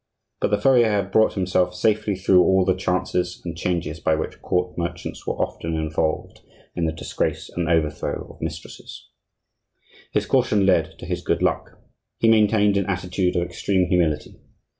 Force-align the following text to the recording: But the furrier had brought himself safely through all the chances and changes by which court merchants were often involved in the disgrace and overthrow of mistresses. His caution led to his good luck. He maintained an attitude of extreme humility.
But 0.39 0.49
the 0.49 0.57
furrier 0.59 0.89
had 0.89 1.11
brought 1.11 1.35
himself 1.35 1.75
safely 1.75 2.15
through 2.15 2.41
all 2.41 2.65
the 2.65 2.73
chances 2.73 3.39
and 3.45 3.55
changes 3.55 3.99
by 3.99 4.15
which 4.15 4.41
court 4.41 4.75
merchants 4.75 5.27
were 5.27 5.39
often 5.39 5.75
involved 5.75 6.39
in 6.75 6.85
the 6.87 6.91
disgrace 6.91 7.51
and 7.55 7.69
overthrow 7.69 8.29
of 8.33 8.41
mistresses. 8.41 9.09
His 10.11 10.25
caution 10.25 10.65
led 10.65 10.97
to 10.97 11.05
his 11.05 11.21
good 11.21 11.43
luck. 11.43 11.77
He 12.17 12.27
maintained 12.27 12.77
an 12.77 12.87
attitude 12.87 13.35
of 13.35 13.43
extreme 13.43 13.89
humility. 13.89 14.39